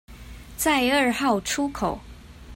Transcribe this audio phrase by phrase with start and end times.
[0.57, 1.99] 在二號出口